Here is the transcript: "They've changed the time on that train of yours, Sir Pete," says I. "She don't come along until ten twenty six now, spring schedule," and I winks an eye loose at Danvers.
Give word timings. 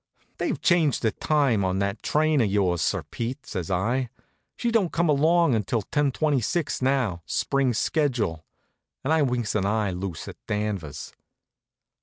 "They've 0.39 0.59
changed 0.59 1.03
the 1.03 1.11
time 1.11 1.63
on 1.63 1.77
that 1.77 2.01
train 2.01 2.41
of 2.41 2.49
yours, 2.49 2.81
Sir 2.81 3.03
Pete," 3.03 3.45
says 3.45 3.69
I. 3.69 4.09
"She 4.55 4.71
don't 4.71 4.91
come 4.91 5.09
along 5.09 5.53
until 5.53 5.83
ten 5.83 6.11
twenty 6.11 6.41
six 6.41 6.81
now, 6.81 7.21
spring 7.27 7.71
schedule," 7.75 8.43
and 9.03 9.13
I 9.13 9.21
winks 9.21 9.53
an 9.53 9.67
eye 9.67 9.91
loose 9.91 10.27
at 10.27 10.37
Danvers. 10.47 11.13